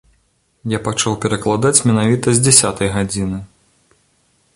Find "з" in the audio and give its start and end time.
2.39-2.43